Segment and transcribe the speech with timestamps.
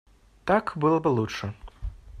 [0.45, 1.53] Так было бы лучше.